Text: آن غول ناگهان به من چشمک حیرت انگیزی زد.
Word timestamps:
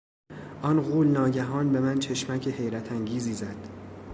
آن 0.61 0.81
غول 0.81 1.07
ناگهان 1.07 1.71
به 1.73 1.79
من 1.79 1.99
چشمک 1.99 2.47
حیرت 2.47 2.91
انگیزی 2.91 3.33
زد. 3.33 3.67